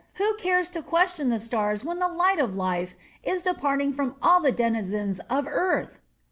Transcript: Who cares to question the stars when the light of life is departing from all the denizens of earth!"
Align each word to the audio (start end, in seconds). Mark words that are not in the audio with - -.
Who 0.15 0.35
cares 0.37 0.71
to 0.71 0.81
question 0.81 1.29
the 1.29 1.37
stars 1.37 1.85
when 1.85 1.99
the 1.99 2.07
light 2.07 2.39
of 2.39 2.55
life 2.55 2.95
is 3.21 3.43
departing 3.43 3.93
from 3.93 4.15
all 4.19 4.41
the 4.41 4.51
denizens 4.51 5.19
of 5.29 5.45
earth!" 5.45 5.99